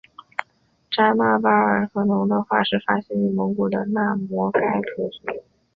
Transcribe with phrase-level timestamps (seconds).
[0.89, 1.51] 扎纳巴
[1.85, 4.59] 扎尔龙的化石发现于蒙古的纳摩盖
[4.95, 5.41] 吐组。